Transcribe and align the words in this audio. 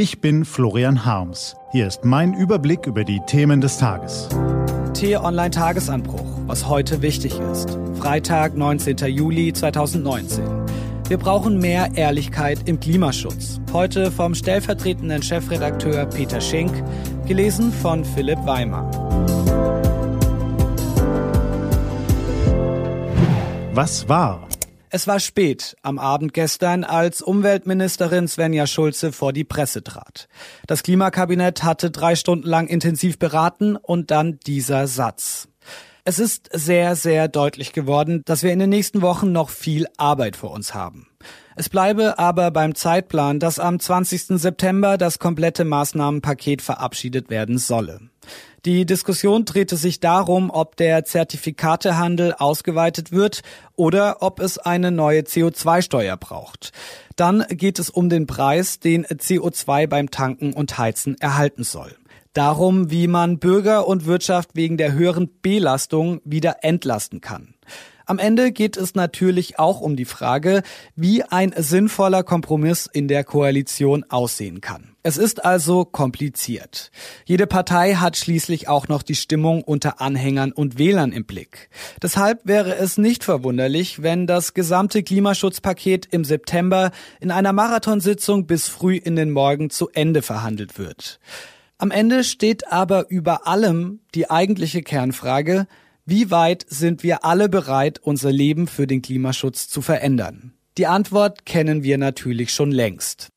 Ich 0.00 0.20
bin 0.20 0.44
Florian 0.44 1.04
Harms. 1.04 1.56
Hier 1.72 1.88
ist 1.88 2.04
mein 2.04 2.32
Überblick 2.32 2.86
über 2.86 3.02
die 3.02 3.18
Themen 3.26 3.60
des 3.60 3.78
Tages. 3.78 4.28
T-Online 4.94 5.50
Tagesanbruch, 5.50 6.38
was 6.46 6.68
heute 6.68 7.02
wichtig 7.02 7.40
ist. 7.40 7.76
Freitag, 7.94 8.56
19. 8.56 8.96
Juli 9.08 9.52
2019. 9.52 10.44
Wir 11.08 11.18
brauchen 11.18 11.58
mehr 11.58 11.96
Ehrlichkeit 11.96 12.60
im 12.68 12.78
Klimaschutz. 12.78 13.60
Heute 13.72 14.12
vom 14.12 14.36
stellvertretenden 14.36 15.20
Chefredakteur 15.20 16.06
Peter 16.06 16.40
Schenk, 16.40 16.72
gelesen 17.26 17.72
von 17.72 18.04
Philipp 18.04 18.38
Weimer. 18.46 18.88
Was 23.72 24.08
war? 24.08 24.47
Es 24.90 25.06
war 25.06 25.20
spät 25.20 25.76
am 25.82 25.98
Abend 25.98 26.32
gestern, 26.32 26.82
als 26.82 27.20
Umweltministerin 27.20 28.26
Svenja 28.26 28.66
Schulze 28.66 29.12
vor 29.12 29.34
die 29.34 29.44
Presse 29.44 29.82
trat. 29.82 30.28
Das 30.66 30.82
Klimakabinett 30.82 31.62
hatte 31.62 31.90
drei 31.90 32.16
Stunden 32.16 32.46
lang 32.46 32.68
intensiv 32.68 33.18
beraten 33.18 33.76
und 33.76 34.10
dann 34.10 34.38
dieser 34.46 34.86
Satz. 34.86 35.48
Es 36.08 36.18
ist 36.18 36.48
sehr, 36.54 36.96
sehr 36.96 37.28
deutlich 37.28 37.74
geworden, 37.74 38.22
dass 38.24 38.42
wir 38.42 38.50
in 38.50 38.60
den 38.60 38.70
nächsten 38.70 39.02
Wochen 39.02 39.30
noch 39.30 39.50
viel 39.50 39.86
Arbeit 39.98 40.36
vor 40.36 40.52
uns 40.52 40.72
haben. 40.72 41.06
Es 41.54 41.68
bleibe 41.68 42.18
aber 42.18 42.50
beim 42.50 42.74
Zeitplan, 42.74 43.40
dass 43.40 43.58
am 43.58 43.78
20. 43.78 44.40
September 44.40 44.96
das 44.96 45.18
komplette 45.18 45.66
Maßnahmenpaket 45.66 46.62
verabschiedet 46.62 47.28
werden 47.28 47.58
solle. 47.58 48.00
Die 48.64 48.86
Diskussion 48.86 49.44
drehte 49.44 49.76
sich 49.76 50.00
darum, 50.00 50.48
ob 50.48 50.76
der 50.76 51.04
Zertifikatehandel 51.04 52.32
ausgeweitet 52.32 53.12
wird 53.12 53.42
oder 53.76 54.22
ob 54.22 54.40
es 54.40 54.56
eine 54.56 54.90
neue 54.90 55.20
CO2-Steuer 55.20 56.16
braucht. 56.16 56.72
Dann 57.16 57.44
geht 57.50 57.78
es 57.78 57.90
um 57.90 58.08
den 58.08 58.26
Preis, 58.26 58.80
den 58.80 59.04
CO2 59.04 59.86
beim 59.86 60.10
Tanken 60.10 60.54
und 60.54 60.78
Heizen 60.78 61.18
erhalten 61.20 61.64
soll. 61.64 61.94
Darum, 62.38 62.92
wie 62.92 63.08
man 63.08 63.40
Bürger 63.40 63.88
und 63.88 64.06
Wirtschaft 64.06 64.50
wegen 64.54 64.76
der 64.76 64.92
höheren 64.92 65.28
Belastung 65.42 66.20
wieder 66.24 66.58
entlasten 66.62 67.20
kann. 67.20 67.54
Am 68.06 68.20
Ende 68.20 68.52
geht 68.52 68.76
es 68.76 68.94
natürlich 68.94 69.58
auch 69.58 69.80
um 69.80 69.96
die 69.96 70.04
Frage, 70.04 70.62
wie 70.94 71.24
ein 71.24 71.52
sinnvoller 71.56 72.22
Kompromiss 72.22 72.86
in 72.86 73.08
der 73.08 73.24
Koalition 73.24 74.04
aussehen 74.08 74.60
kann. 74.60 74.94
Es 75.02 75.16
ist 75.16 75.44
also 75.44 75.84
kompliziert. 75.84 76.92
Jede 77.24 77.48
Partei 77.48 77.94
hat 77.94 78.16
schließlich 78.16 78.68
auch 78.68 78.86
noch 78.86 79.02
die 79.02 79.16
Stimmung 79.16 79.64
unter 79.64 80.00
Anhängern 80.00 80.52
und 80.52 80.78
Wählern 80.78 81.10
im 81.10 81.24
Blick. 81.24 81.70
Deshalb 82.00 82.42
wäre 82.44 82.76
es 82.76 82.98
nicht 82.98 83.24
verwunderlich, 83.24 84.00
wenn 84.04 84.28
das 84.28 84.54
gesamte 84.54 85.02
Klimaschutzpaket 85.02 86.06
im 86.12 86.22
September 86.22 86.92
in 87.18 87.32
einer 87.32 87.52
Marathonsitzung 87.52 88.46
bis 88.46 88.68
früh 88.68 88.94
in 88.94 89.16
den 89.16 89.32
Morgen 89.32 89.70
zu 89.70 89.88
Ende 89.92 90.22
verhandelt 90.22 90.78
wird. 90.78 91.18
Am 91.80 91.92
Ende 91.92 92.24
steht 92.24 92.72
aber 92.72 93.08
über 93.08 93.46
allem 93.46 94.00
die 94.12 94.28
eigentliche 94.28 94.82
Kernfrage, 94.82 95.68
wie 96.04 96.32
weit 96.32 96.66
sind 96.68 97.04
wir 97.04 97.24
alle 97.24 97.48
bereit, 97.48 98.00
unser 98.02 98.32
Leben 98.32 98.66
für 98.66 98.88
den 98.88 99.00
Klimaschutz 99.00 99.68
zu 99.68 99.80
verändern? 99.80 100.54
Die 100.76 100.88
Antwort 100.88 101.46
kennen 101.46 101.84
wir 101.84 101.96
natürlich 101.96 102.52
schon 102.52 102.72
längst. 102.72 103.28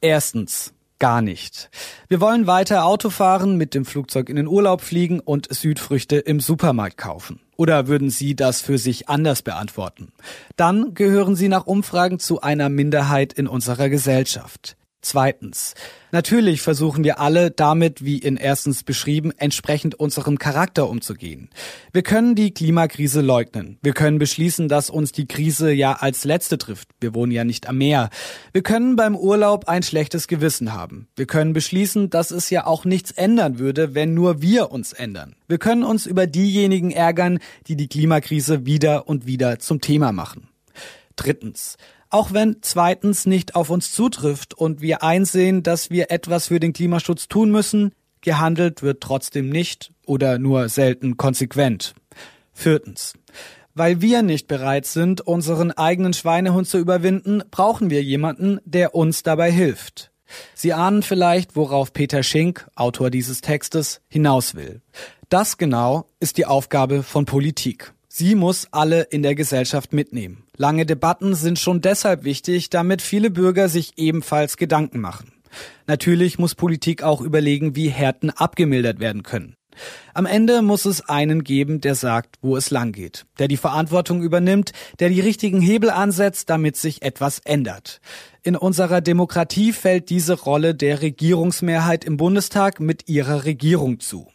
Erstens. 0.00 0.74
Gar 1.00 1.20
nicht. 1.20 1.68
Wir 2.06 2.20
wollen 2.20 2.46
weiter 2.46 2.84
Auto 2.84 3.10
fahren, 3.10 3.56
mit 3.56 3.74
dem 3.74 3.84
Flugzeug 3.84 4.28
in 4.28 4.36
den 4.36 4.46
Urlaub 4.46 4.82
fliegen 4.82 5.18
und 5.18 5.52
Südfrüchte 5.52 6.18
im 6.18 6.38
Supermarkt 6.38 6.96
kaufen. 6.96 7.40
Oder 7.56 7.88
würden 7.88 8.08
Sie 8.08 8.36
das 8.36 8.60
für 8.60 8.78
sich 8.78 9.08
anders 9.08 9.42
beantworten? 9.42 10.12
Dann 10.54 10.94
gehören 10.94 11.34
Sie 11.34 11.48
nach 11.48 11.66
Umfragen 11.66 12.20
zu 12.20 12.40
einer 12.40 12.68
Minderheit 12.68 13.32
in 13.32 13.48
unserer 13.48 13.88
Gesellschaft. 13.88 14.76
Zweitens. 15.04 15.74
Natürlich 16.12 16.62
versuchen 16.62 17.02
wir 17.02 17.18
alle 17.18 17.50
damit, 17.50 18.04
wie 18.04 18.18
in 18.18 18.36
erstens 18.36 18.84
beschrieben, 18.84 19.32
entsprechend 19.36 19.96
unserem 19.96 20.38
Charakter 20.38 20.88
umzugehen. 20.88 21.50
Wir 21.92 22.02
können 22.02 22.36
die 22.36 22.54
Klimakrise 22.54 23.20
leugnen. 23.20 23.78
Wir 23.82 23.94
können 23.94 24.20
beschließen, 24.20 24.68
dass 24.68 24.90
uns 24.90 25.10
die 25.10 25.26
Krise 25.26 25.72
ja 25.72 25.94
als 25.94 26.24
letzte 26.24 26.56
trifft. 26.56 26.88
Wir 27.00 27.14
wohnen 27.14 27.32
ja 27.32 27.42
nicht 27.42 27.68
am 27.68 27.78
Meer. 27.78 28.10
Wir 28.52 28.62
können 28.62 28.94
beim 28.94 29.16
Urlaub 29.16 29.68
ein 29.68 29.82
schlechtes 29.82 30.28
Gewissen 30.28 30.72
haben. 30.72 31.08
Wir 31.16 31.26
können 31.26 31.52
beschließen, 31.52 32.08
dass 32.08 32.30
es 32.30 32.48
ja 32.50 32.64
auch 32.64 32.84
nichts 32.84 33.10
ändern 33.10 33.58
würde, 33.58 33.96
wenn 33.96 34.14
nur 34.14 34.40
wir 34.40 34.70
uns 34.70 34.92
ändern. 34.92 35.34
Wir 35.48 35.58
können 35.58 35.82
uns 35.82 36.06
über 36.06 36.28
diejenigen 36.28 36.92
ärgern, 36.92 37.40
die 37.66 37.74
die 37.74 37.88
Klimakrise 37.88 38.66
wieder 38.66 39.08
und 39.08 39.26
wieder 39.26 39.58
zum 39.58 39.80
Thema 39.80 40.12
machen. 40.12 40.46
Drittens. 41.16 41.76
Auch 42.12 42.34
wenn 42.34 42.58
zweitens 42.60 43.24
nicht 43.24 43.54
auf 43.54 43.70
uns 43.70 43.90
zutrifft 43.90 44.52
und 44.52 44.82
wir 44.82 45.02
einsehen, 45.02 45.62
dass 45.62 45.88
wir 45.88 46.10
etwas 46.10 46.48
für 46.48 46.60
den 46.60 46.74
Klimaschutz 46.74 47.26
tun 47.26 47.50
müssen, 47.50 47.92
gehandelt 48.20 48.82
wird 48.82 49.00
trotzdem 49.00 49.48
nicht 49.48 49.94
oder 50.04 50.38
nur 50.38 50.68
selten 50.68 51.16
konsequent. 51.16 51.94
Viertens. 52.52 53.14
Weil 53.72 54.02
wir 54.02 54.20
nicht 54.20 54.46
bereit 54.46 54.84
sind, 54.84 55.22
unseren 55.22 55.70
eigenen 55.70 56.12
Schweinehund 56.12 56.68
zu 56.68 56.76
überwinden, 56.76 57.42
brauchen 57.50 57.88
wir 57.88 58.02
jemanden, 58.02 58.60
der 58.66 58.94
uns 58.94 59.22
dabei 59.22 59.50
hilft. 59.50 60.10
Sie 60.52 60.74
ahnen 60.74 61.02
vielleicht, 61.02 61.56
worauf 61.56 61.94
Peter 61.94 62.22
Schink, 62.22 62.68
Autor 62.74 63.08
dieses 63.08 63.40
Textes, 63.40 64.02
hinaus 64.08 64.54
will. 64.54 64.82
Das 65.30 65.56
genau 65.56 66.10
ist 66.20 66.36
die 66.36 66.44
Aufgabe 66.44 67.04
von 67.04 67.24
Politik. 67.24 67.94
Sie 68.06 68.34
muss 68.34 68.68
alle 68.70 69.04
in 69.04 69.22
der 69.22 69.34
Gesellschaft 69.34 69.94
mitnehmen. 69.94 70.44
Lange 70.62 70.86
Debatten 70.86 71.34
sind 71.34 71.58
schon 71.58 71.80
deshalb 71.80 72.22
wichtig, 72.22 72.70
damit 72.70 73.02
viele 73.02 73.30
Bürger 73.32 73.68
sich 73.68 73.94
ebenfalls 73.96 74.56
Gedanken 74.56 75.00
machen. 75.00 75.32
Natürlich 75.88 76.38
muss 76.38 76.54
Politik 76.54 77.02
auch 77.02 77.20
überlegen, 77.20 77.74
wie 77.74 77.88
Härten 77.88 78.30
abgemildert 78.30 79.00
werden 79.00 79.24
können. 79.24 79.56
Am 80.14 80.24
Ende 80.24 80.62
muss 80.62 80.84
es 80.84 81.00
einen 81.08 81.42
geben, 81.42 81.80
der 81.80 81.96
sagt, 81.96 82.36
wo 82.42 82.56
es 82.56 82.70
lang 82.70 82.92
geht, 82.92 83.26
der 83.40 83.48
die 83.48 83.56
Verantwortung 83.56 84.22
übernimmt, 84.22 84.70
der 85.00 85.08
die 85.08 85.18
richtigen 85.18 85.60
Hebel 85.60 85.90
ansetzt, 85.90 86.48
damit 86.48 86.76
sich 86.76 87.02
etwas 87.02 87.40
ändert. 87.40 88.00
In 88.44 88.54
unserer 88.54 89.00
Demokratie 89.00 89.72
fällt 89.72 90.10
diese 90.10 90.34
Rolle 90.34 90.76
der 90.76 91.02
Regierungsmehrheit 91.02 92.04
im 92.04 92.16
Bundestag 92.16 92.78
mit 92.78 93.08
ihrer 93.08 93.46
Regierung 93.46 93.98
zu. 93.98 94.28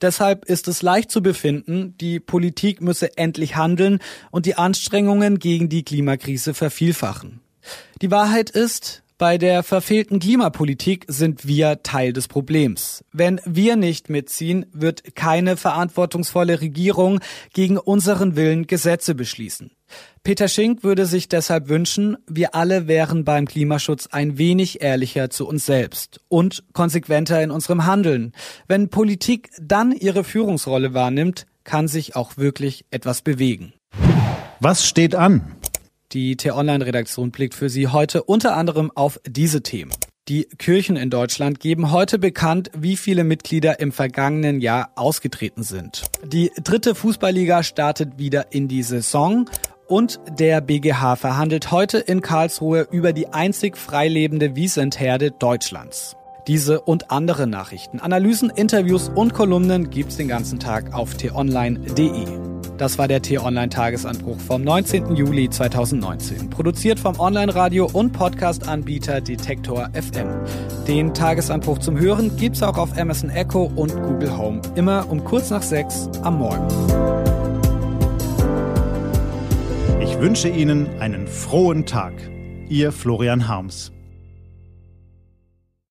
Deshalb 0.00 0.44
ist 0.44 0.68
es 0.68 0.82
leicht 0.82 1.10
zu 1.10 1.22
befinden, 1.22 1.96
die 1.98 2.20
Politik 2.20 2.80
müsse 2.80 3.16
endlich 3.16 3.56
handeln 3.56 3.98
und 4.30 4.46
die 4.46 4.56
Anstrengungen 4.56 5.38
gegen 5.38 5.68
die 5.68 5.84
Klimakrise 5.84 6.54
vervielfachen. 6.54 7.40
Die 8.02 8.10
Wahrheit 8.10 8.50
ist, 8.50 9.02
bei 9.20 9.36
der 9.36 9.62
verfehlten 9.62 10.18
Klimapolitik 10.18 11.04
sind 11.06 11.46
wir 11.46 11.82
Teil 11.82 12.14
des 12.14 12.26
Problems. 12.26 13.04
Wenn 13.12 13.38
wir 13.44 13.76
nicht 13.76 14.08
mitziehen, 14.08 14.64
wird 14.72 15.14
keine 15.14 15.58
verantwortungsvolle 15.58 16.62
Regierung 16.62 17.20
gegen 17.52 17.76
unseren 17.76 18.34
Willen 18.34 18.66
Gesetze 18.66 19.14
beschließen. 19.14 19.72
Peter 20.22 20.48
Schink 20.48 20.82
würde 20.82 21.04
sich 21.04 21.28
deshalb 21.28 21.68
wünschen, 21.68 22.16
wir 22.28 22.54
alle 22.54 22.88
wären 22.88 23.26
beim 23.26 23.44
Klimaschutz 23.44 24.06
ein 24.06 24.38
wenig 24.38 24.80
ehrlicher 24.80 25.28
zu 25.28 25.46
uns 25.46 25.66
selbst 25.66 26.22
und 26.28 26.64
konsequenter 26.72 27.42
in 27.42 27.50
unserem 27.50 27.84
Handeln. 27.84 28.32
Wenn 28.68 28.88
Politik 28.88 29.50
dann 29.60 29.92
ihre 29.92 30.24
Führungsrolle 30.24 30.94
wahrnimmt, 30.94 31.44
kann 31.64 31.88
sich 31.88 32.16
auch 32.16 32.38
wirklich 32.38 32.86
etwas 32.90 33.20
bewegen. 33.20 33.74
Was 34.60 34.86
steht 34.86 35.14
an? 35.14 35.56
Die 36.12 36.36
T-Online-Redaktion 36.36 37.30
blickt 37.30 37.54
für 37.54 37.68
Sie 37.68 37.86
heute 37.86 38.24
unter 38.24 38.56
anderem 38.56 38.90
auf 38.92 39.20
diese 39.24 39.62
Themen. 39.62 39.92
Die 40.26 40.44
Kirchen 40.58 40.96
in 40.96 41.08
Deutschland 41.08 41.60
geben 41.60 41.92
heute 41.92 42.18
bekannt, 42.18 42.70
wie 42.76 42.96
viele 42.96 43.22
Mitglieder 43.22 43.78
im 43.78 43.92
vergangenen 43.92 44.60
Jahr 44.60 44.90
ausgetreten 44.96 45.62
sind. 45.62 46.02
Die 46.24 46.50
dritte 46.62 46.96
Fußballliga 46.96 47.62
startet 47.62 48.18
wieder 48.18 48.52
in 48.52 48.66
die 48.66 48.82
Saison 48.82 49.48
und 49.86 50.20
der 50.36 50.60
BGH 50.60 51.14
verhandelt 51.14 51.70
heute 51.70 51.98
in 51.98 52.22
Karlsruhe 52.22 52.88
über 52.90 53.12
die 53.12 53.28
einzig 53.28 53.76
freilebende 53.76 54.56
Wiesentherde 54.56 55.30
Deutschlands. 55.30 56.16
Diese 56.48 56.80
und 56.80 57.12
andere 57.12 57.46
Nachrichten, 57.46 58.00
Analysen, 58.00 58.50
Interviews 58.50 59.08
und 59.08 59.32
Kolumnen 59.32 59.90
gibt's 59.90 60.16
den 60.16 60.26
ganzen 60.26 60.58
Tag 60.58 60.92
auf 60.92 61.14
t-online.de. 61.14 62.39
Das 62.80 62.96
war 62.96 63.08
der 63.08 63.20
T-Online-Tagesanbruch 63.20 64.40
vom 64.40 64.64
19. 64.64 65.14
Juli 65.14 65.50
2019. 65.50 66.48
Produziert 66.48 66.98
vom 66.98 67.20
Online-Radio- 67.20 67.90
und 67.92 68.14
Podcast-Anbieter 68.14 69.20
Detektor 69.20 69.90
FM. 69.92 70.28
Den 70.88 71.12
Tagesanbruch 71.12 71.80
zum 71.80 72.00
Hören 72.00 72.34
gibt's 72.38 72.62
auch 72.62 72.78
auf 72.78 72.96
Amazon 72.96 73.28
Echo 73.28 73.70
und 73.76 73.94
Google 74.02 74.34
Home. 74.34 74.62
Immer 74.76 75.10
um 75.10 75.22
kurz 75.24 75.50
nach 75.50 75.60
sechs 75.60 76.08
am 76.22 76.38
Morgen. 76.38 76.66
Ich 80.02 80.18
wünsche 80.18 80.48
Ihnen 80.48 80.88
einen 81.00 81.26
frohen 81.26 81.84
Tag. 81.84 82.14
Ihr 82.70 82.92
Florian 82.92 83.46
Harms. 83.46 83.92